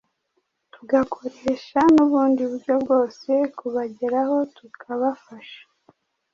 tugakoresha 0.73 1.79
n’ubundi 1.93 2.41
buryo 2.49 2.73
bwose 2.83 3.31
kubageraho 3.57 4.37
tukabafasha 4.55 5.61